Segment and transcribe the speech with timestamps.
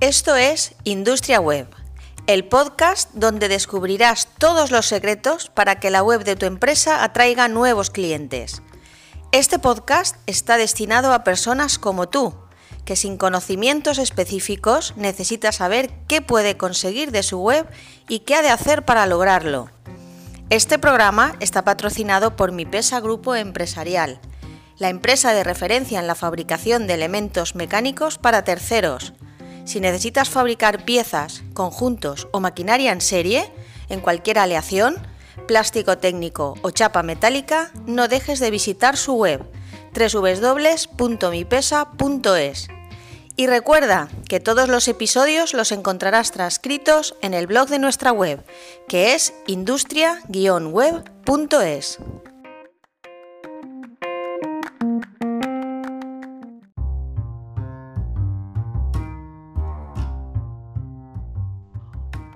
[0.00, 1.68] Esto es Industria Web,
[2.26, 7.48] el podcast donde descubrirás todos los secretos para que la web de tu empresa atraiga
[7.48, 8.62] nuevos clientes.
[9.30, 12.34] Este podcast está destinado a personas como tú,
[12.86, 17.68] que sin conocimientos específicos necesita saber qué puede conseguir de su web
[18.08, 19.70] y qué ha de hacer para lograrlo.
[20.48, 24.18] Este programa está patrocinado por Mi Pesa Grupo Empresarial,
[24.78, 29.12] la empresa de referencia en la fabricación de elementos mecánicos para terceros,
[29.70, 33.52] si necesitas fabricar piezas, conjuntos o maquinaria en serie,
[33.88, 34.96] en cualquier aleación,
[35.46, 39.48] plástico técnico o chapa metálica, no dejes de visitar su web
[39.94, 42.68] www.mipesa.es.
[43.36, 48.44] Y recuerda que todos los episodios los encontrarás transcritos en el blog de nuestra web,
[48.88, 51.98] que es industria-web.es.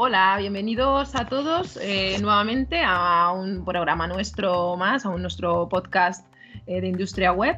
[0.06, 6.26] Hola, bienvenidos a todos eh, nuevamente a un programa nuestro más, a un nuestro podcast
[6.66, 7.56] eh, de Industria Web.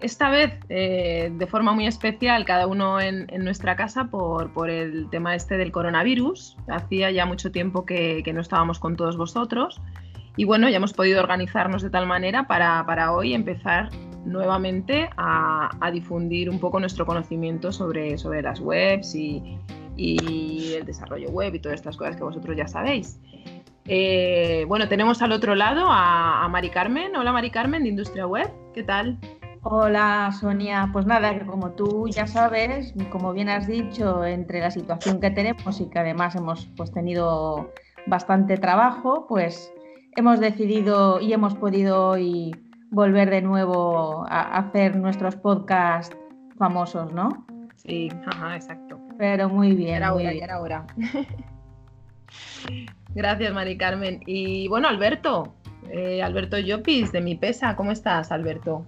[0.00, 5.36] Esta vez eh, de forma muy especial, cada uno en, nuestra casa por, el tema
[5.36, 6.56] este del coronavirus.
[6.66, 9.80] Hacía ya mucho tiempo que, no estábamos con todos vosotros
[10.36, 13.90] y bueno, ya hemos podido organizarnos de tal manera para, hoy empezar
[14.24, 19.60] nuevamente a, a, difundir un poco nuestro conocimiento sobre, sobre las webs y,
[19.96, 23.20] y el desarrollo web y todas estas cosas que vosotros ya sabéis.
[23.86, 27.14] Eh, bueno, tenemos al otro lado a, Mari Carmen.
[27.16, 29.18] Hola Mari Carmen de Industria Web, ¿qué tal?
[29.62, 34.70] Hola Sonia, pues nada, que como tú ya sabes, como bien has dicho, entre la
[34.70, 37.72] situación que tenemos y que además hemos pues, tenido
[38.06, 39.72] bastante trabajo, pues
[40.16, 42.54] hemos decidido y hemos podido hoy
[42.90, 46.16] volver de nuevo a hacer nuestros podcasts
[46.58, 47.43] famosos, ¿no?
[47.86, 48.98] Sí, ajá, exacto.
[49.18, 49.96] Pero muy bien.
[49.96, 50.86] Era hora, era hora.
[53.14, 54.20] Gracias, Mari Carmen.
[54.26, 55.54] Y bueno, Alberto,
[55.90, 58.86] eh, Alberto Llopis de Mi Pesa, ¿cómo estás, Alberto?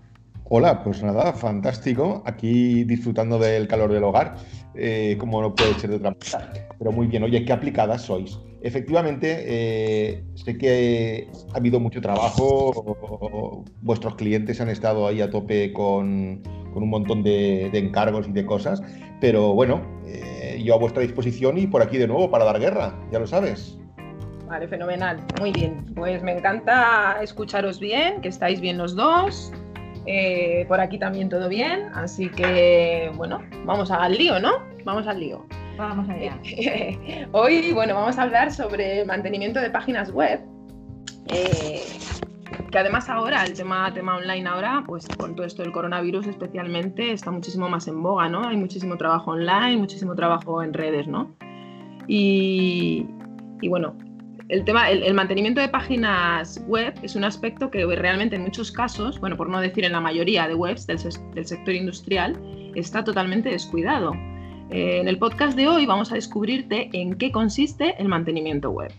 [0.49, 2.23] Hola, pues nada, fantástico.
[2.25, 4.37] Aquí disfrutando del calor del hogar,
[4.75, 6.53] eh, como no puede ser de otra manera.
[6.79, 8.39] Pero muy bien, oye, qué aplicadas sois.
[8.63, 15.73] Efectivamente, eh, sé que ha habido mucho trabajo, vuestros clientes han estado ahí a tope
[15.73, 16.43] con,
[16.83, 18.83] un montón de, encargos y de cosas,
[19.21, 22.95] pero bueno, eh, yo a vuestra disposición y por aquí de nuevo para dar guerra,
[23.11, 23.79] ya lo sabes.
[24.47, 25.85] Vale, fenomenal, muy bien.
[25.95, 29.53] Pues me encanta escucharos bien, que estáis bien los dos.
[30.07, 34.53] Eh, por aquí también todo bien, así que bueno, vamos al lío, ¿no?
[34.85, 35.45] Vamos al lío.
[35.77, 36.39] Vamos allá.
[37.33, 40.41] Hoy, bueno, vamos a hablar sobre mantenimiento de páginas web.
[41.29, 41.83] Eh,
[42.71, 47.13] que además ahora, el tema, tema online ahora, pues con todo esto del coronavirus especialmente,
[47.13, 48.47] está muchísimo más en boga, ¿no?
[48.47, 51.35] Hay muchísimo trabajo online, muchísimo trabajo en redes, ¿no?
[52.07, 53.07] Y,
[53.69, 53.95] bueno,
[54.49, 59.19] el tema, el, mantenimiento de páginas web es un aspecto que realmente en muchos casos,
[59.21, 60.99] bueno, por no decir en la mayoría de webs del,
[61.35, 62.39] del sector industrial,
[62.75, 64.13] está totalmente descuidado.
[64.71, 68.93] Eh, en el podcast de hoy vamos a descubrirte en qué consiste el mantenimiento web,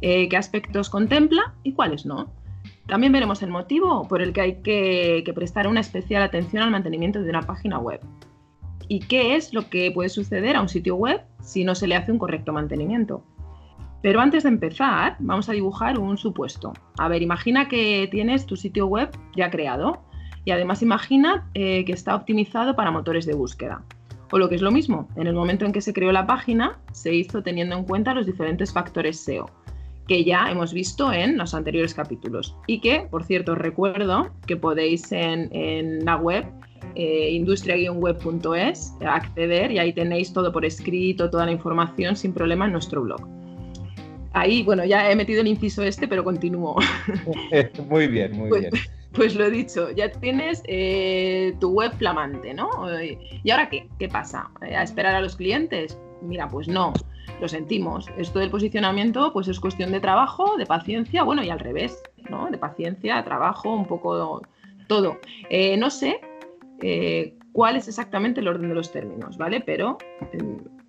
[0.00, 2.30] eh, qué aspectos contempla y cuáles no.
[2.86, 7.22] También veremos el motivo por el que hay que, prestar una especial atención al mantenimiento
[7.22, 8.00] de una página web.
[8.88, 11.96] ¿Y qué es lo que puede suceder a un sitio web si no se le
[11.96, 13.24] hace un correcto mantenimiento?
[14.02, 16.74] Pero antes de empezar, vamos a dibujar un supuesto.
[16.98, 20.02] A ver, imagina que tienes tu sitio web ya creado
[20.44, 23.82] y además imagina eh, que está optimizado para motores de búsqueda.
[24.30, 26.78] O lo que es lo mismo, en el momento en que se creó la página,
[26.92, 29.48] se hizo teniendo en cuenta los diferentes factores SEO,
[30.08, 32.56] que ya hemos visto en los anteriores capítulos.
[32.66, 36.44] Y que, por cierto, recuerdo que podéis en, la web
[36.94, 42.72] eh, industria-web.es acceder y ahí tenéis todo por escrito, toda la información sin problema en
[42.72, 43.26] nuestro blog.
[44.32, 46.76] Ahí, bueno, ya he metido el inciso este, pero continúo.
[47.88, 48.72] muy bien, muy pues, bien.
[49.12, 52.68] Pues lo he dicho, ya tienes eh, tu web flamante, ¿no?
[53.00, 53.88] ¿Y ahora qué?
[54.00, 54.50] ¿Qué pasa?
[54.60, 55.96] ¿A esperar a los clientes?
[56.20, 56.92] Mira, pues no,
[57.40, 58.06] lo sentimos.
[58.16, 62.50] Esto del posicionamiento pues es cuestión de trabajo, de paciencia, bueno, y al revés, ¿no?
[62.50, 64.42] De paciencia, trabajo, un poco
[64.86, 65.18] todo.
[65.50, 66.20] Eh, no sé
[66.80, 69.60] eh, cuál es exactamente el orden de los términos, ¿vale?
[69.60, 69.98] Pero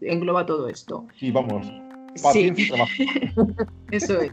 [0.01, 1.06] engloba todo esto.
[1.18, 1.68] Sí, vamos,
[2.15, 2.53] Sí.
[3.92, 4.31] Eso es.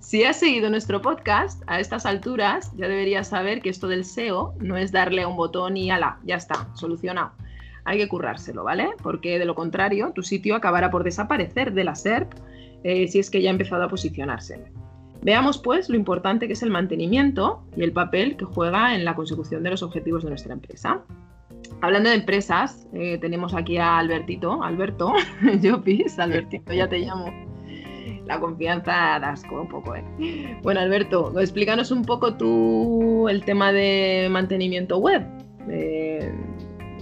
[0.00, 4.54] Si has seguido nuestro podcast a estas alturas, ya deberías saber que esto del SEO
[4.60, 7.32] no es darle a un botón y ala, ya está, solucionado.
[7.84, 8.90] Hay que currárselo, ¿vale?
[9.02, 12.32] Porque de lo contrario, tu sitio acabará por desaparecer de la SERP
[12.84, 14.64] eh, si es que ya ha empezado a posicionarse.
[15.22, 19.14] Veamos pues lo importante que es el mantenimiento y el papel que juega en la
[19.14, 21.00] consecución de los objetivos de nuestra empresa.
[21.80, 25.12] hablando de empresas, eh, tenemos aquí a Albertito, Alberto,
[25.62, 27.32] Jopis, Albertito, ya te llamo.
[28.26, 30.58] La confianza da asco un poco, ¿eh?
[30.62, 35.24] Bueno, Alberto, explícanos un poco tú el tema de mantenimiento web.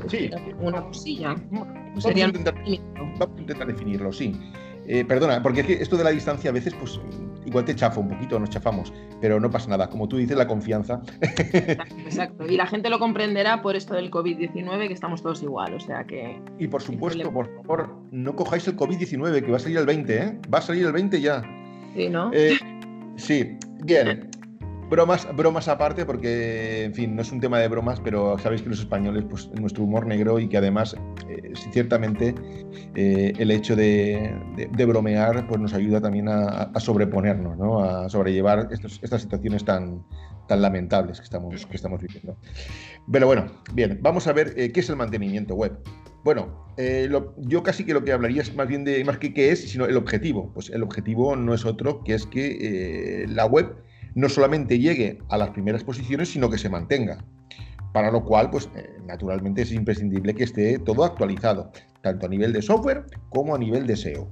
[0.09, 0.31] Sí.
[0.61, 1.35] Una cosilla.
[1.51, 2.55] Vamos, a intentar,
[2.95, 4.35] vamos a intentar definirlo, sí.
[4.87, 7.01] Eh, perdona, porque es que esto de la distancia a veces, pues
[7.45, 9.89] igual te chafa un poquito, nos chafamos, pero no pasa nada.
[9.89, 11.01] Como tú dices, la confianza.
[11.21, 15.81] Exacto, Y la gente lo comprenderá por esto del COVID-19, que estamos todos igual, o
[15.81, 16.41] sea que.
[16.59, 20.17] Y por supuesto, por favor, no cojáis el COVID-19, que va a salir el 20,
[20.17, 20.41] ¿eh?
[20.53, 21.43] Va a salir el 20 ya.
[21.95, 22.31] Sí, ¿no?
[22.33, 22.59] Eh,
[23.17, 24.29] sí, bien.
[24.91, 28.71] Bromas, bromas aparte, porque, en fin, no es un tema de bromas, pero sabéis que
[28.71, 30.97] los españoles, pues, nuestro humor negro y que además,
[31.29, 32.35] eh, ciertamente,
[32.97, 34.35] eh, el hecho de,
[34.89, 37.85] bromear, pues nos ayuda también a, sobreponernos, ¿no?
[37.85, 40.05] A sobrellevar estas situaciones tan,
[40.49, 42.37] lamentables que estamos, que estamos viviendo.
[43.13, 45.79] Pero bueno, bien, vamos a ver eh, qué es el mantenimiento web.
[46.25, 46.67] Bueno,
[47.39, 49.85] yo casi que lo que hablaría es más bien de, más que qué es, sino
[49.85, 50.51] el objetivo.
[50.53, 53.77] Pues el objetivo no es otro que es que la web
[54.15, 57.25] no solamente llegue a las primeras posiciones, sino que se mantenga.
[57.93, 61.73] Para lo cual, pues eh, naturalmente es imprescindible que esté todo actualizado,
[62.03, 64.31] tanto a nivel de software como a nivel de SEO.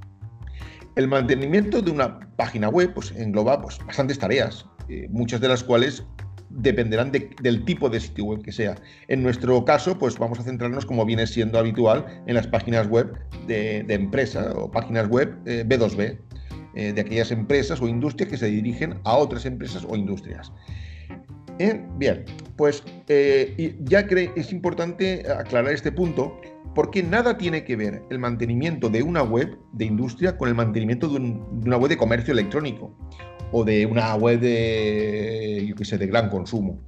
[0.94, 5.64] El mantenimiento de una página web pues, engloba pues, bastantes tareas, eh, muchas de las
[5.64, 6.04] cuales
[6.50, 8.76] dependerán del tipo de sitio web que sea.
[9.08, 13.18] En nuestro caso, pues vamos a centrarnos, como viene siendo habitual, en las páginas web
[13.46, 16.18] de, empresa o páginas web B2B,
[16.78, 20.52] eh, de aquellas empresas o industrias que se dirigen a otras empresas o industrias.
[21.58, 26.40] Eh, bien, pues eh, ya es importante aclarar este punto
[26.76, 31.08] porque nada tiene que ver el mantenimiento de una web de industria con el mantenimiento
[31.08, 32.96] de, una web de comercio electrónico
[33.50, 36.78] o de una web de, yo qué sé, de gran consumo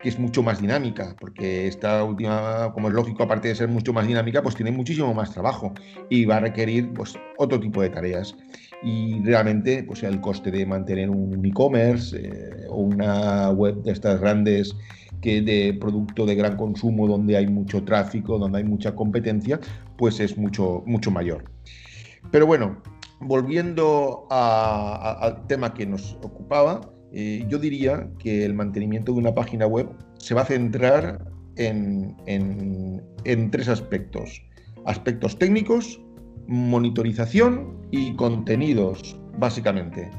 [0.00, 3.92] que es mucho más dinámica, porque esta última, como es lógico, aparte de ser mucho
[3.92, 5.74] más dinámica, pues tiene muchísimo más trabajo
[6.08, 8.34] y va a requerir pues, otro tipo de tareas.
[8.82, 14.20] Y realmente, pues el coste de mantener un e-commerce eh, o una web de estas
[14.20, 14.74] grandes
[15.20, 19.60] que de producto de gran consumo, donde hay mucho tráfico, donde hay mucha competencia,
[19.98, 21.44] pues es mucho, mucho mayor.
[22.30, 22.80] Pero bueno,
[23.20, 26.80] volviendo al tema que nos ocupaba,
[27.12, 29.88] eh, yo diría que el mantenimiento de una página web
[30.18, 32.16] se va a centrar en,
[33.50, 34.42] tres aspectos.
[34.86, 36.00] Aspectos técnicos,
[36.46, 40.10] monitorización y contenidos, básicamente.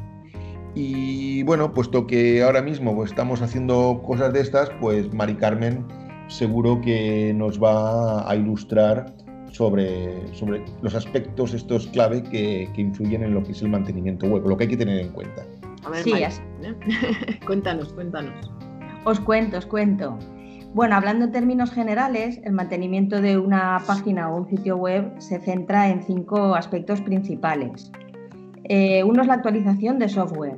[0.73, 5.85] Y bueno, puesto que ahora mismo pues, estamos haciendo cosas de estas, pues Mari Carmen
[6.27, 9.13] seguro que nos va a ilustrar
[9.51, 14.27] sobre, sobre los aspectos estos clave que, que influyen en lo que es el mantenimiento
[14.27, 15.43] web, lo que hay que tener en cuenta.
[15.83, 17.39] A ver, sí, ¿eh?
[17.45, 18.49] cuéntanos, cuéntanos.
[19.03, 20.17] Os cuento, os cuento.
[20.73, 25.37] Bueno, hablando en términos generales, el mantenimiento de una página o un sitio web se
[25.41, 27.91] centra en cinco aspectos principales.
[28.63, 30.55] Eh, uno es la actualización de software.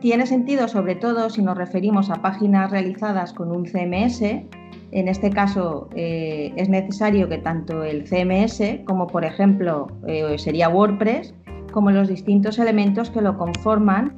[0.00, 4.22] Tiene sentido sobre todo si nos referimos a páginas realizadas con un CMS.
[4.22, 9.88] En este caso eh, es necesario que tanto el CMS como por ejemplo
[10.36, 11.34] sería WordPress,
[11.72, 14.14] como los distintos elementos que lo conforman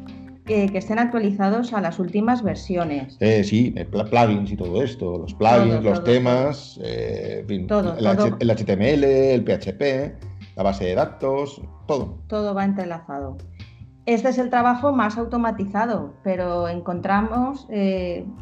[0.47, 3.17] que, estén actualizados a las últimas versiones.
[3.21, 9.45] Eh, sí, eh, plugins y todo esto, los plugins, los temas, eh, el, HTML, el
[9.45, 10.15] PHP,
[10.57, 12.19] la base de datos, todo.
[12.29, 13.37] Todo va entrelazado.
[14.07, 17.67] Este es el trabajo más automatizado, pero encontramos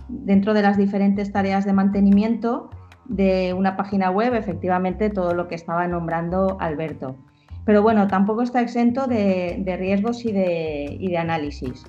[0.08, 2.68] dentro de las diferentes tareas de mantenimiento
[3.06, 7.16] de una página web, efectivamente, todo lo que estaba nombrando Alberto.
[7.64, 11.84] Pero bueno, tampoco está exento de, riesgos y de, análisis.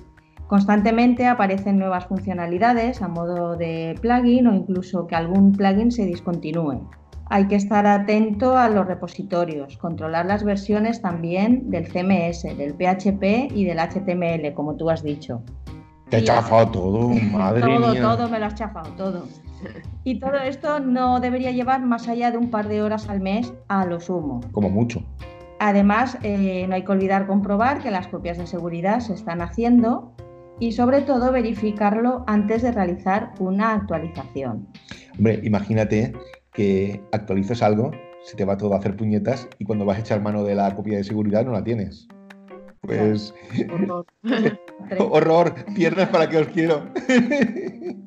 [0.46, 6.88] Constantemente aparecen nuevas funcionalidades a modo de plugin o incluso que algún plugin se discontinúe.
[7.28, 13.52] Hay que estar atento a los repositorios, controlar las versiones también del CMS, del PHP
[13.52, 15.42] y del HTML, como tú has dicho.
[16.08, 18.00] Te he chafado todo, madre todo, mía.
[18.00, 19.26] Todo, me lo has chafado, todo.
[20.04, 23.52] Y todo esto no debería llevar más allá de un par de horas al mes
[23.66, 24.40] a lo sumo.
[24.52, 25.02] Como mucho.
[25.58, 30.12] Además, eh, no hay que olvidar comprobar que las copias de seguridad se están haciendo
[30.58, 34.68] y sobre todo verificarlo antes de realizar una actualización.
[35.16, 36.12] Hombre, imagínate
[36.52, 37.90] que actualizas algo,
[38.22, 40.74] se te va todo a hacer puñetas y cuando vas a echar mano de la
[40.74, 42.06] copia de seguridad no la tienes.
[42.80, 43.34] Pues...
[43.72, 44.06] Horror.
[44.98, 46.86] Horror, piernas para que os quiero.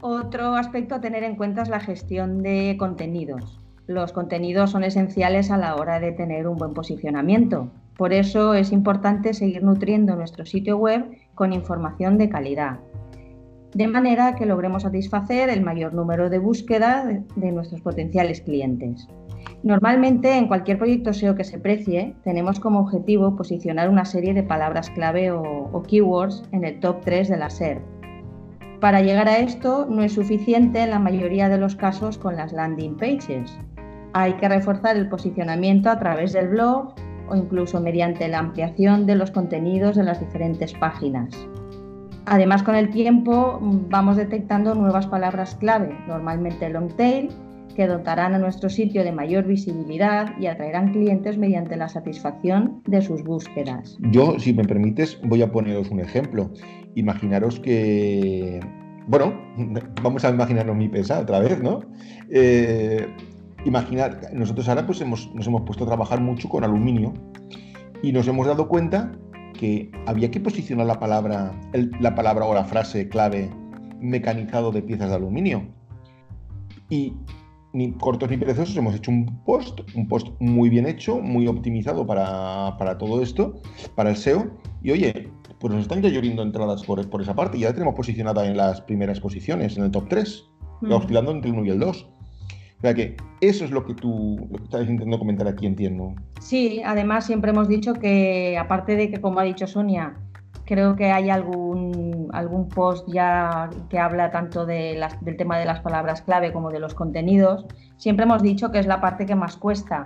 [0.00, 5.50] Otro aspecto a tener en cuenta es la gestión de contenidos los contenidos son esenciales
[5.50, 7.70] a la hora de tener un buen posicionamiento.
[7.96, 12.80] Por eso es importante seguir nutriendo nuestro sitio web con información de calidad.
[13.74, 19.08] de manera que logremos satisfacer el mayor número de búsqueda de, nuestros potenciales clientes.
[19.62, 24.42] Normalmente en cualquier proyecto SEO que se precie tenemos como objetivo posicionar una serie de
[24.42, 27.82] palabras clave o, o keywords en el top 3 de la SERP.
[28.82, 32.52] Para llegar a esto no es suficiente en la mayoría de los casos con las
[32.52, 33.56] landing pages.
[34.14, 36.94] Hay que reforzar el posicionamiento a través del blog
[37.28, 41.34] o incluso mediante la ampliación de los contenidos de las diferentes páginas.
[42.26, 47.30] Además, con el tiempo mm, vamos detectando nuevas palabras clave, normalmente long tail,
[47.74, 53.00] que dotarán a nuestro sitio de mayor visibilidad y atraerán clientes mediante la satisfacción de
[53.00, 53.96] sus búsquedas.
[54.10, 56.50] Yo, si me permites, voy a poneros un ejemplo.
[56.94, 58.60] Imaginaros que,
[59.06, 59.32] bueno,
[60.02, 61.80] vamos a imaginarnos mi pesa otra vez, ¿no?
[62.30, 63.06] Eh,
[63.64, 67.14] imaginar, nosotros ahora pues hemos, nos hemos puesto a trabajar mucho con aluminio
[68.02, 69.12] y nos hemos dado cuenta
[69.52, 71.52] que había que posicionar la palabra,
[72.00, 73.50] la palabra o la frase clave
[74.00, 75.68] mecanizado de piezas de aluminio.
[76.88, 77.14] Y
[77.72, 82.06] ni cortos ni perezosos hemos hecho un post, un post muy bien hecho, muy optimizado
[82.06, 83.54] para, todo esto,
[83.94, 84.50] para el SEO.
[84.82, 87.58] Y oye, pues nos están ya lloviendo entradas por, por esa parte.
[87.58, 90.44] Ya la tenemos posicionada en las primeras posiciones, en el top 3,
[90.90, 92.08] oscilando entre el 1 y el 2.
[92.82, 96.16] O sea que eso es lo que tú estás intentando comentar aquí, entiendo.
[96.40, 100.14] Sí, además siempre hemos dicho que, aparte de que, como ha dicho Sonia,
[100.64, 105.78] creo que hay algún, algún post ya que habla tanto de del tema de las
[105.78, 107.66] palabras clave como de los contenidos,
[107.98, 110.04] siempre hemos dicho que es la parte que más cuesta.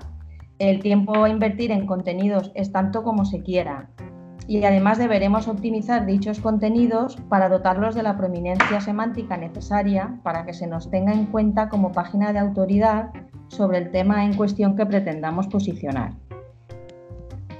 [0.58, 3.88] El tiempo a invertir en contenidos es tanto como se quiera
[4.48, 10.54] y además deberemos optimizar dichos contenidos para dotarlos de la prominencia semántica necesaria para que
[10.54, 13.10] se nos tenga en cuenta como página de autoridad
[13.48, 16.12] sobre el tema en cuestión que pretendamos posicionar.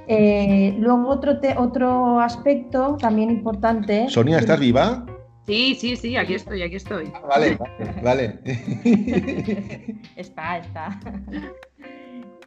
[0.07, 4.07] Eh, luego otro, otro aspecto también importante...
[4.09, 5.05] Sonia, ¿estás viva?
[5.47, 7.11] Sí, sí, sí, aquí estoy, aquí estoy.
[7.27, 7.57] vale,
[8.03, 8.39] vale.
[10.15, 10.99] está, está.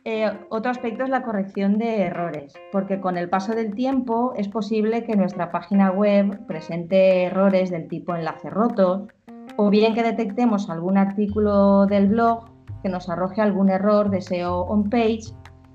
[0.05, 4.49] Eh, otro aspecto es la corrección de errores, porque con el paso del tiempo es
[4.49, 9.09] posible que nuestra página web presente errores del tipo enlace roto
[9.57, 12.45] o bien que detectemos algún artículo del blog
[12.83, 15.35] que nos arroje algún error de SEO on page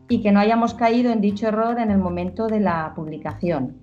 [0.09, 3.77] y que no hayamos caído en dicho error en el momento de la publicación.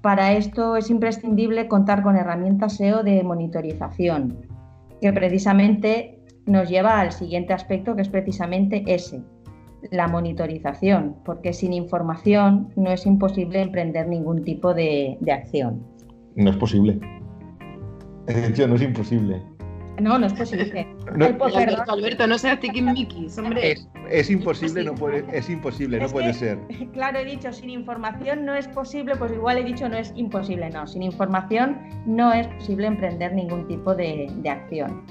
[0.00, 4.48] Para esto es imprescindible contar con herramientas SEO de monitorización,
[5.00, 9.22] que precisamente nos lleva al siguiente aspecto que es precisamente ese,
[9.90, 15.82] la monitorización, porque sin información no es imposible emprender ningún tipo de, acción.
[16.36, 16.98] No es posible.
[18.26, 19.42] hecho, no es imposible.
[20.00, 20.86] No, no es posible.
[21.16, 23.72] No, Alberto, Alberto, no seas tiquismiquis, hombre.
[23.72, 26.58] Es, es imposible, no puede, es imposible, no puede ser.
[26.92, 30.70] Claro, he dicho, sin información no es posible, pues igual he dicho no es imposible,
[30.70, 30.86] no.
[30.86, 35.04] Sin información no es posible emprender ningún tipo de, de acción.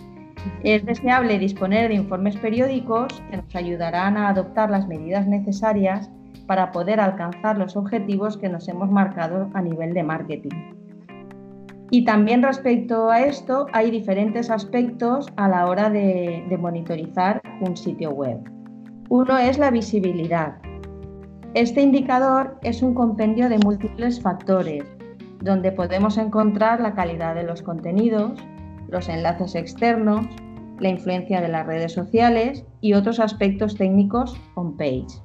[0.63, 6.09] Es deseable disponer de informes periódicos que nos ayudarán a adoptar las medidas necesarias
[6.47, 10.79] para poder alcanzar los objetivos que nos hemos marcado a nivel de marketing.
[11.91, 18.11] Y también respecto a esto hay diferentes aspectos a la hora de, monitorizar un sitio
[18.11, 18.37] web.
[19.09, 20.57] Uno es la visibilidad.
[21.55, 24.83] Este indicador es un compendio de múltiples factores,
[25.41, 28.33] donde podemos encontrar la calidad de los contenidos,
[28.91, 30.25] los enlaces externos,
[30.79, 35.21] la influencia de las redes sociales y otros aspectos técnicos on-page.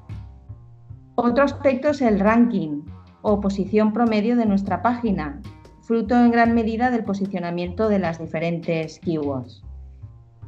[1.17, 2.83] Otro aspecto es el ranking
[3.23, 5.41] o posición promedio de nuestra página,
[5.83, 9.63] fruto en gran medida del posicionamiento de las diferentes keywords.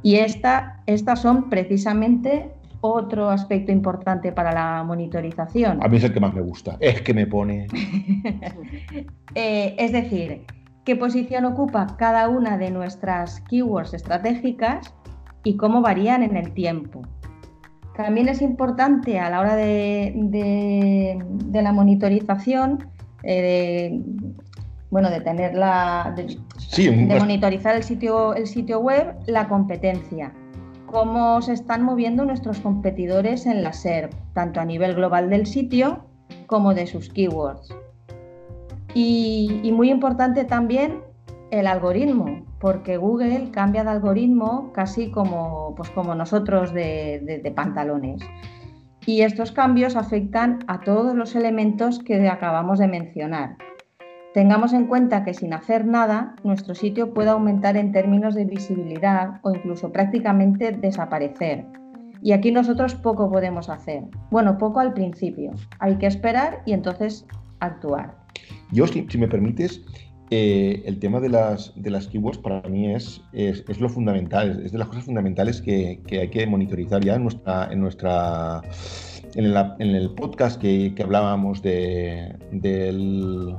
[0.03, 5.83] Y esta, estas son precisamente otro aspecto importante para la monitorización.
[5.83, 7.67] A mí es el que más me gusta, es que me pone...
[9.35, 10.45] Eh, es decir,
[10.87, 14.93] qué posición ocupa cada una de nuestras keywords estratégicas
[15.43, 17.01] y cómo varían en el tiempo.
[17.97, 20.13] También es importante a la hora de,
[21.51, 22.87] la monitorización,
[23.23, 24.01] eh, de,
[24.89, 30.31] bueno, de tener de, monitorizar el sitio, el sitio web, la competencia.
[30.85, 36.05] Cómo se están moviendo nuestros competidores en la SERP, tanto a nivel global del sitio
[36.45, 37.75] como de sus keywords.
[38.99, 41.03] Y, muy importante también
[41.51, 48.23] el algoritmo, porque Google cambia de algoritmo casi como, pues como nosotros de, pantalones.
[49.05, 53.57] Y estos cambios afectan a todos los elementos que acabamos de mencionar.
[54.33, 59.39] Tengamos en cuenta que sin hacer nada, nuestro sitio puede aumentar en términos de visibilidad
[59.43, 61.67] o incluso prácticamente desaparecer.
[62.23, 64.05] Y aquí nosotros poco podemos hacer.
[64.31, 65.51] Bueno, poco al principio.
[65.77, 67.27] Hay que esperar y entonces
[67.59, 68.26] actuar.
[68.71, 69.81] Yo, si, me permites,
[70.29, 74.73] eh, el tema de las, de las keywords para mí es, es, lo fundamental, es
[74.73, 78.61] de las cosas fundamentales que, hay que monitorizar ya en nuestra, en nuestra
[79.35, 83.55] en, el podcast que, hablábamos de, del,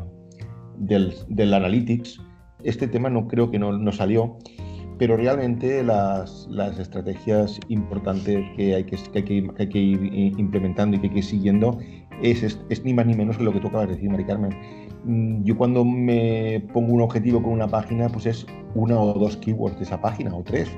[0.77, 2.21] del, analytics.
[2.65, 4.37] Este tema no creo que no, salió,
[4.99, 11.00] pero realmente las, las, estrategias importantes que hay que, que, hay que, ir implementando y
[11.00, 11.79] que hay que ir siguiendo
[12.23, 14.55] es, es, ni más ni menos que lo que tú acabas de decir, Mari Carmen
[15.05, 19.37] Mm, yo cuando me pongo un objetivo con una página, pues es una o dos
[19.39, 20.71] keywords de esa página, o tres.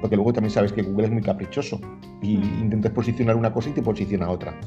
[0.00, 1.80] Porque luego también sabes que Google es muy caprichoso
[2.22, 4.58] y intentas posicionar una cosa y te posiciona otra.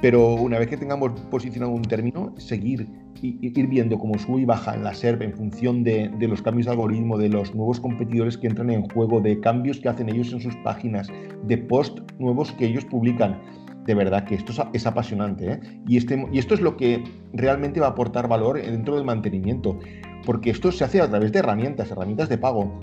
[0.00, 2.88] Pero una vez que tengamos posicionado un término, seguir
[3.22, 6.66] ir viendo cómo sube y baja en la SERP en función de, de, los cambios
[6.66, 10.32] de algoritmo, de los nuevos competidores que entran en juego, de cambios que hacen ellos
[10.32, 11.06] en sus páginas,
[11.44, 13.40] de posts nuevos que ellos publican
[13.84, 15.52] de verdad que esto es, apasionante.
[15.52, 15.60] ¿eh?
[15.86, 19.78] Y, este, y esto es lo que realmente va a aportar valor dentro del mantenimiento,
[20.24, 22.78] porque esto se hace a través de herramientas, herramientas de pago.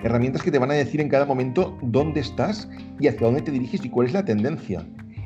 [0.00, 2.68] Herramientas que te van a decir en cada momento dónde estás
[2.98, 4.84] y hacia dónde te diriges y cuál es la tendencia.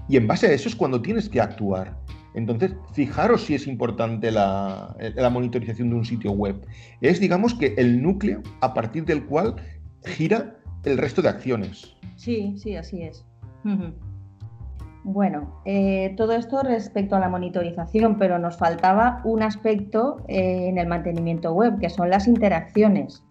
[0.08, 1.96] Y en base a eso es cuando tienes que actuar.
[2.34, 6.66] Entonces, fijaros si es importante la, la monitorización de un sitio web.
[7.00, 9.56] Es, digamos, que el núcleo a partir del cual
[10.04, 11.96] gira el resto de acciones.
[12.16, 13.24] Sí, sí, así es.
[15.08, 20.78] Bueno, eh, todo esto respecto a la monitorización, pero nos faltaba un aspecto eh, en
[20.78, 23.22] el mantenimiento web, que son las interacciones.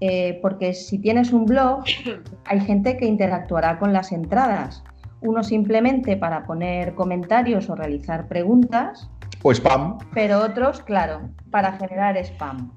[0.00, 1.82] Eh, porque si tienes un blog,
[2.44, 4.84] hay gente que interactuará con las entradas.
[5.20, 9.10] Uno simplemente para poner comentarios o realizar preguntas.
[9.42, 9.98] O spam.
[10.14, 12.70] Pero otros, claro, para generar spam.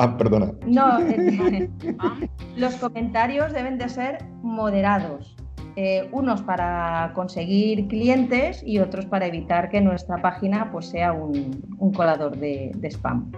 [0.00, 0.50] ah, perdona.
[0.66, 0.98] No,
[2.56, 5.36] los comentarios deben de ser moderados
[5.76, 11.92] eh, unos para conseguir clientes y otros para evitar que nuestra página pues, sea un,
[11.94, 13.32] colador de, spam.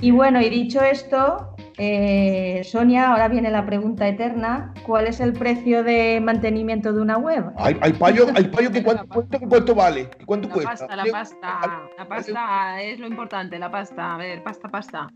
[0.00, 4.72] Y bueno, y dicho esto, eh, Sonia, ahora viene la pregunta eterna.
[4.86, 7.52] ¿Cuál es el precio de mantenimiento de una web?
[7.58, 9.06] Hay, hay payo, hay payo que cuánto,
[9.46, 10.08] cuánto, vale.
[10.24, 10.70] ¿Cuánto la cuesta?
[10.70, 11.60] Pasta, la pasta,
[11.98, 14.14] la pasta es lo importante, la pasta.
[14.14, 15.08] A ver, pasta, pasta.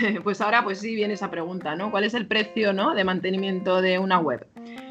[0.24, 1.90] pues ahora pues sí viene esa pregunta, ¿no?
[1.90, 2.94] ¿Cuál es el precio ¿no?
[2.94, 4.46] de mantenimiento de una web?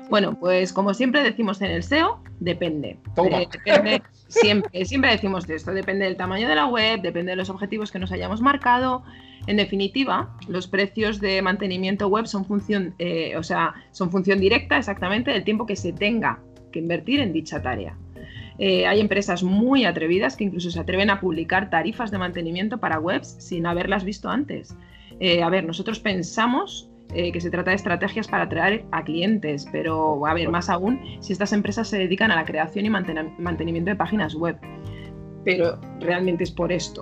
[0.09, 2.97] Bueno, pues como siempre decimos en el SEO, depende.
[3.17, 7.35] Eh, depende siempre, siempre decimos de esto, depende del tamaño de la web, depende de
[7.35, 9.03] los objetivos que nos hayamos marcado.
[9.47, 14.77] En definitiva, los precios de mantenimiento web son función, eh, o sea, son función directa
[14.77, 16.39] exactamente del tiempo que se tenga
[16.71, 17.97] que invertir en dicha tarea.
[18.63, 22.99] Eh, hay empresas muy atrevidas que incluso se atreven a publicar tarifas de mantenimiento para
[22.99, 24.75] webs sin haberlas visto antes.
[25.19, 29.67] Eh, a ver, nosotros pensamos eh, que se trata de estrategias para atraer a clientes,
[29.71, 33.89] pero a ver, más aún si estas empresas se dedican a la creación y mantenimiento
[33.89, 34.55] de páginas web.
[35.43, 37.01] Pero realmente es por esto.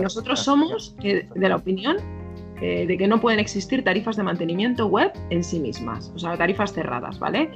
[0.00, 1.96] nosotros somos de la opinión
[2.60, 6.72] de que no pueden existir tarifas de mantenimiento web en sí mismas, o sea, tarifas
[6.72, 7.50] cerradas, ¿vale?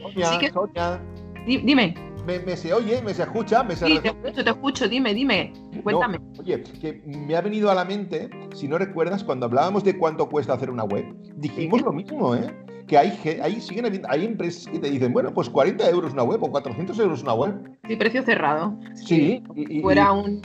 [1.46, 1.94] dime
[2.26, 5.52] me, se oye, me se escucha, me se Sí, te escucho, te escucho, dime, dime,
[5.82, 6.18] cuéntame.
[6.38, 10.28] oye, que me ha venido a la mente, si no recuerdas, cuando hablábamos de cuánto
[10.28, 11.04] cuesta hacer una web,
[11.36, 12.54] dijimos lo mismo, ¿eh?
[12.86, 16.42] Que hay, hay, siguen hay empresas que te dicen, bueno, pues 40 euros una web
[16.42, 17.78] o 400 euros una web.
[17.88, 18.76] Sí, precio cerrado.
[18.94, 19.42] Sí.
[19.80, 20.42] fuera un,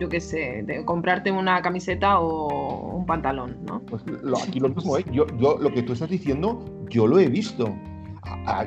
[0.00, 3.80] yo qué sé, de comprarte una camiseta o un pantalón, ¿no?
[3.86, 4.02] Pues
[4.42, 5.04] aquí lo mismo, ¿eh?
[5.12, 7.72] Yo, yo, lo que tú estás diciendo, yo lo he visto.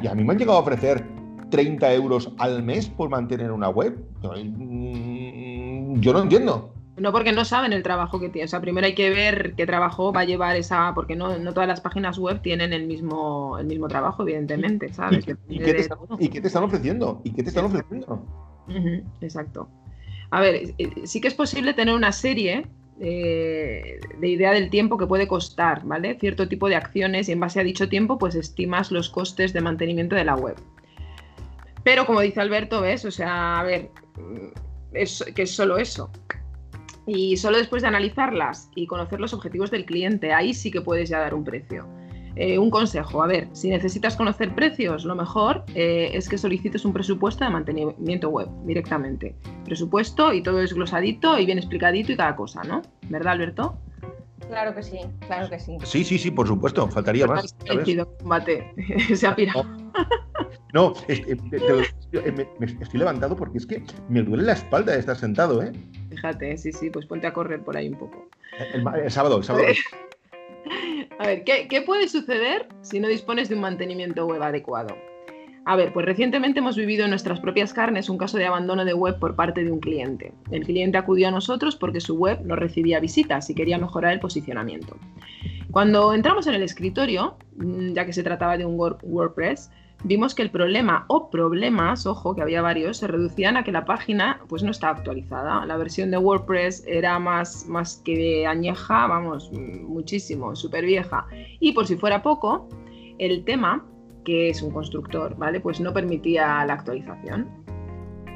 [0.02, 1.06] y a mí me han llegado a ofrecer
[1.54, 4.04] 30 euros al mes por mantener una web.
[4.24, 6.74] Yo no entiendo.
[6.98, 8.46] No, porque no saben el trabajo que tiene.
[8.46, 10.96] O sea, primero hay que ver qué trabajo va a llevar esa.
[10.96, 15.28] Porque no, no todas las páginas web tienen el mismo, el mismo trabajo, evidentemente, ¿sabes?
[15.48, 16.00] ¿Y, qué, te están,
[16.64, 17.22] ofreciendo?
[17.24, 18.26] ¿Y qué te están ofreciendo?
[19.22, 19.70] exacto.
[20.32, 22.66] A ver, eh, sí que es posible tener una serie
[23.00, 26.18] eh, de idea del tiempo que puede costar, ¿vale?
[26.20, 29.62] Cierto tipo de acciones y en base a dicho tiempo, pues estimas los costes de
[29.62, 30.56] mantenimiento de la web.
[31.84, 33.06] Pero como dice Alberto, ¿ves?
[33.06, 33.90] O sea, a ver,
[34.94, 36.10] es, que es solo eso.
[37.06, 41.10] Y solo después de analizarlas y conocer los objetivos del cliente, ahí sí que puedes
[41.10, 41.86] ya dar un precio.
[42.36, 46.84] Eh, un consejo, a ver, si necesitas conocer precios, lo mejor eh, es que solicites
[46.84, 49.36] un presupuesto de mantenimiento web directamente.
[49.66, 52.82] Presupuesto y todo desglosadito y bien explicadito y cada cosa, ¿no?
[53.10, 53.78] ¿Verdad, Alberto?
[54.48, 55.78] Claro que sí, claro que sí.
[55.84, 57.56] Sí, sí, sí, por supuesto, faltaría más.
[58.20, 58.74] combate,
[59.16, 59.83] se ha pirado.
[60.74, 61.38] No, eh,
[62.60, 65.72] me, estoy levantado porque es que me duele la espalda de estar sentado, ¿eh?
[66.10, 68.28] Fíjate, sí, sí, pues ponte a correr por ahí un poco.
[68.74, 69.66] El, sábado, el sábado.
[71.20, 74.96] A ver, ¿qué, puede suceder si no dispones de un mantenimiento web adecuado?
[75.66, 78.94] A ver, pues recientemente hemos vivido en nuestras propias carnes un caso de abandono de
[78.94, 80.34] web por parte de un cliente.
[80.52, 84.20] El cliente acudió a nosotros porque su web no recibía visitas y quería mejorar el
[84.20, 84.98] posicionamiento.
[85.72, 89.72] Cuando entramos en el escritorio, mm, ya que se trataba de un WordPress,
[90.04, 93.86] vimos que el problema o problemas, ojo, que había varios, se reducían a que la
[93.86, 95.66] página pues no estaba actualizada.
[95.66, 101.26] La versión de WordPress era más, más que añeja, vamos, muchísimo, súper vieja.
[101.60, 102.68] Y por si fuera poco,
[103.18, 103.86] el tema
[104.26, 105.60] que es un constructor, ¿vale?
[105.60, 107.50] Pues no permitía la actualización.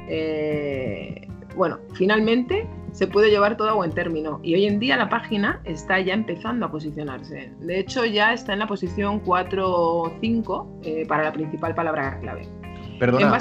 [0.08, 1.27] Eh,
[1.58, 5.60] bueno, finalmente se puede llevar todo a buen término y hoy en día la página
[5.64, 7.52] está ya empezando a posicionarse.
[7.60, 12.18] De hecho, ya está en la posición 4 o 5 eh, para la principal palabra
[12.20, 12.48] clave.
[12.98, 13.38] Perdona,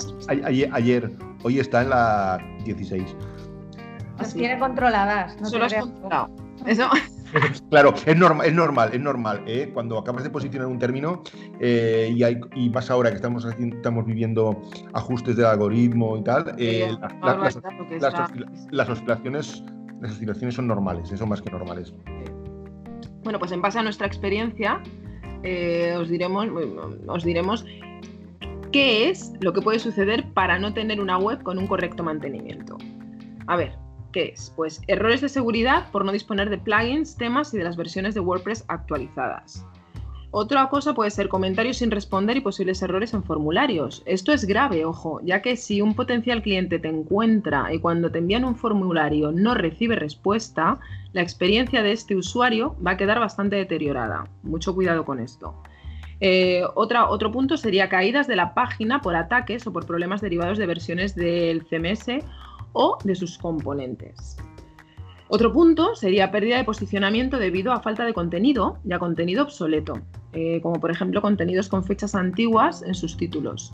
[0.74, 1.12] ayer,
[1.44, 3.16] hoy está en la 16.
[4.18, 5.40] Las tiene controladas.
[5.40, 6.30] No Solo has controlado.
[6.66, 6.90] Eso.
[7.70, 9.44] claro, es, normal, es normal, es normal.
[9.48, 9.70] ¿eh?
[9.74, 11.24] Cuando acabas de posicionar un término
[11.60, 14.62] eh, y, hay, y, más ahora que estamos, estamos viviendo
[14.94, 16.96] ajustes del algoritmo y tal, eh,
[18.72, 19.64] las, oscilaciones,
[20.02, 21.94] las oscilaciones son normales, son más que normales.
[23.24, 24.82] Bueno, pues en base a nuestra experiencia,
[26.00, 26.48] os, diremos,
[27.08, 27.66] os diremos
[28.72, 32.78] qué es lo que puede suceder para no tener una web con un correcto mantenimiento.
[33.48, 33.74] A ver,
[34.18, 34.52] ¿Qué es?
[34.56, 38.20] Pues errores de seguridad por no disponer de plugins, temas y de las versiones de
[38.20, 39.64] WordPress actualizadas.
[40.32, 44.02] Otra cosa puede ser comentarios sin responder y posibles errores en formularios.
[44.08, 48.18] Esto es grave, ojo, ya que si un potencial cliente te encuentra y cuando te
[48.18, 50.80] envían un formulario no recibe respuesta,
[51.14, 54.28] la experiencia de este usuario va a quedar bastante deteriorada.
[54.42, 55.62] Mucho cuidado con esto.
[56.22, 60.66] Eh, otro punto sería caídas de la página por ataques o por problemas derivados de
[60.66, 62.26] versiones del CMS
[62.78, 64.38] o de sus componentes.
[65.30, 70.00] Otro punto sería pérdida de posicionamiento debido a falta de contenido y a contenido obsoleto,
[70.32, 73.74] eh, como por ejemplo contenidos con fechas antiguas en sus títulos.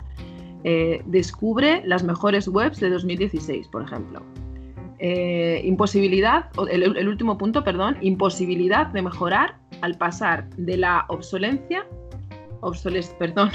[0.64, 4.20] Eh, descubre las mejores webs de 2016, por ejemplo.
[4.98, 11.86] Eh, imposibilidad, el, último punto, perdón, imposibilidad de mejorar al pasar de la obsolencia,
[12.62, 13.50] obsoles, perdón,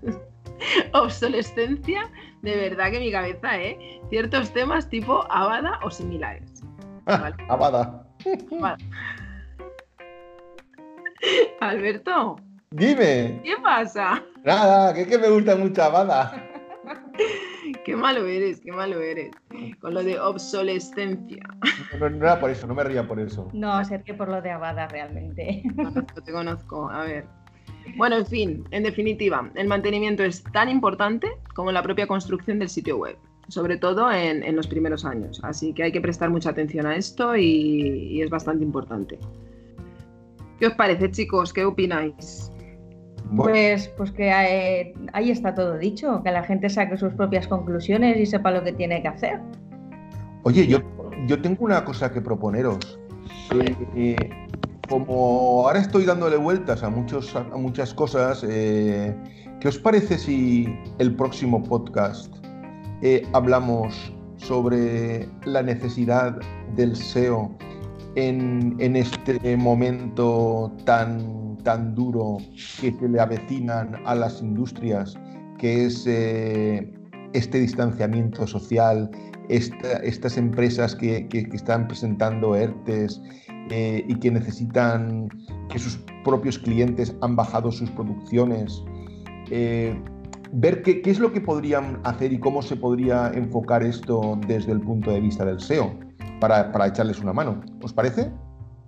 [0.94, 2.10] obsolescencia,
[2.42, 4.00] de verdad que mi cabeza, ¿eh?
[4.10, 6.62] Ciertos temas tipo Abada o similares.
[7.06, 7.36] ¿vale?
[7.48, 8.06] Abada.
[11.60, 12.36] Alberto.
[12.70, 13.40] Dime.
[13.44, 14.22] ¿Qué pasa?
[14.44, 16.32] Nada, que es que me gusta mucho Abada.
[17.84, 19.30] qué malo eres, qué malo eres.
[19.80, 21.42] Con lo de obsolescencia.
[21.98, 23.48] No, no, era por eso, no me ría por eso.
[23.52, 25.62] No, ser que por lo de Abada realmente.
[26.24, 27.26] te conozco, a ver.
[27.96, 32.68] Bueno, en fin, en definitiva, el mantenimiento es tan importante como la propia construcción del
[32.68, 33.16] sitio web,
[33.48, 35.40] sobre todo en, los primeros años.
[35.42, 39.18] Así que hay que prestar mucha atención a esto y, es bastante importante.
[40.58, 41.52] ¿Qué os parece, chicos?
[41.52, 42.50] ¿Qué opináis?
[43.36, 48.18] Pues, pues que eh, ahí está todo dicho, que la gente saque sus propias conclusiones
[48.18, 49.40] y sepa lo que tiene que hacer.
[50.42, 50.80] Oye, yo,
[51.26, 52.98] yo tengo una cosa que proponeros.
[53.94, 54.28] Eh,
[54.90, 59.16] como ahora estoy dándole vueltas a, muchos, a muchas cosas, eh,
[59.60, 60.66] ¿qué os parece si
[60.98, 62.34] el próximo podcast
[63.00, 66.36] eh, hablamos sobre la necesidad
[66.74, 67.56] del SEO
[68.16, 72.38] en, este momento tan, tan duro
[72.80, 75.14] que se le avecinan a las industrias,
[75.58, 76.92] que es eh,
[77.32, 79.08] este distanciamiento social,
[79.48, 83.20] estas empresas que, que, están presentando ERTES,
[83.70, 85.28] eh, y que necesitan
[85.68, 88.82] que sus propios clientes han bajado sus producciones.
[89.50, 89.96] Eh,
[90.52, 94.80] ver qué, es lo que podrían hacer y cómo se podría enfocar esto desde el
[94.80, 95.94] punto de vista del SEO
[96.40, 97.60] para, para echarles una mano.
[97.82, 98.32] ¿Os parece?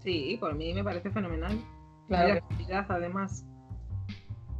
[0.00, 1.60] Sí, por mí me parece fenomenal.
[2.08, 2.40] Claro.
[2.88, 3.46] además.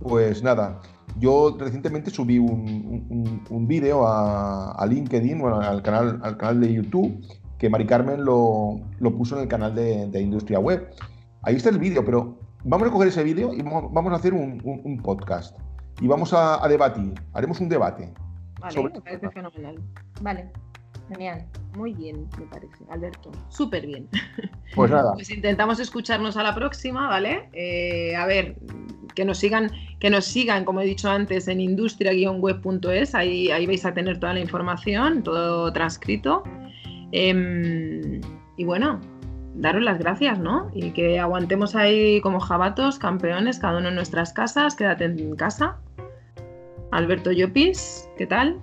[0.01, 0.81] Pues nada,
[1.19, 6.73] yo recientemente subí un, un, vídeo a, a, LinkedIn, bueno, al canal, al canal de
[6.73, 7.21] YouTube,
[7.63, 8.81] que Mari Carmen lo,
[9.17, 10.93] puso en el canal de, Industria Web.
[11.43, 15.01] Ahí está el vídeo, pero vamos a coger ese vídeo y vamos, a hacer un,
[15.01, 15.57] podcast.
[16.01, 18.13] Y vamos a, debatir, haremos un debate.
[18.61, 19.81] Vale, me parece fenomenal.
[20.21, 20.51] Vale,
[21.09, 21.47] genial.
[21.77, 23.31] Muy bien, me parece, Alberto.
[23.49, 24.09] Súper bien.
[24.75, 25.13] Pues nada.
[25.13, 27.51] Pues intentamos escucharnos a la próxima, ¿vale?
[27.53, 28.57] Eh, a ver,
[29.15, 29.71] que nos sigan,
[30.01, 34.33] que nos sigan, como he dicho antes, en industria-web.es, ahí, ahí vais a tener toda
[34.33, 36.43] la información, todo transcrito.
[37.13, 38.21] Em,
[38.57, 39.01] y bueno,
[39.55, 40.71] daros las gracias, ¿no?
[40.75, 45.79] Y que aguantemos ahí como jabatos, campeones, cada uno en nuestras casas, quédate en casa.
[46.91, 48.61] Alberto Llopis, ¿qué tal?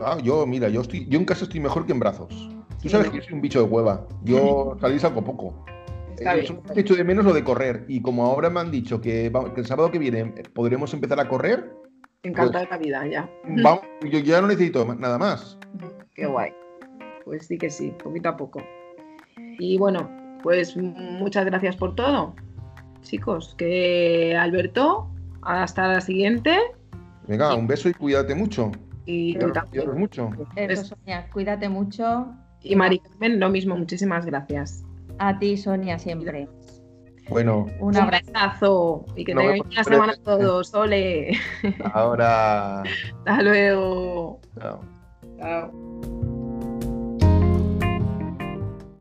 [0.00, 2.50] Ah, yo, mira, yo estoy, yo en casa estoy mejor que en brazos.
[2.82, 4.06] Tú sabes que yo soy un bicho de hueva.
[4.22, 5.64] Yo salí salgo poco.
[6.18, 6.46] He eh,
[6.76, 7.84] hecho de menos lo de correr.
[7.88, 11.28] Y como ahora me han dicho que, que, el sábado que viene podremos empezar a
[11.28, 11.72] correr,
[12.24, 13.30] Encantada de la vida, ya.
[13.62, 15.56] Vamos, yo ya no necesito nada más.
[16.14, 16.52] Qué guay.
[17.28, 18.62] Pues sí que sí, poquito a poco.
[19.58, 20.08] Y bueno,
[20.42, 22.34] pues muchas gracias por todo,
[23.02, 23.54] chicos.
[23.58, 25.10] Que Alberto,
[25.42, 26.56] hasta la siguiente.
[27.26, 28.72] Venga, un beso y cuídate mucho.
[29.04, 29.98] Y tú también.
[29.98, 30.30] Mucho.
[30.56, 32.28] Eso, Sonia, cuídate mucho.
[32.62, 34.82] Y Mari Carmen, lo mismo, muchísimas gracias.
[35.18, 36.48] A ti, Sonia, siempre.
[37.28, 39.04] Bueno, Un abrazo.
[39.16, 40.38] y que tengáis una semana pronto.
[40.38, 40.74] todos.
[40.74, 41.38] Ole.
[41.92, 42.80] ahora.
[43.26, 44.40] Hasta luego.
[44.58, 44.80] Chao.
[45.38, 46.17] Chao.